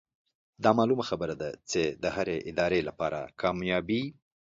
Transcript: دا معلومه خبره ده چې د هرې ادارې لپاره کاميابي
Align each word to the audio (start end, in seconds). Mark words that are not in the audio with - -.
دا 0.63 0.69
معلومه 0.79 1.03
خبره 1.09 1.35
ده 1.41 1.49
چې 1.71 1.81
د 2.03 2.05
هرې 2.15 2.37
ادارې 2.49 2.81
لپاره 2.89 3.19
کاميابي 3.41 4.03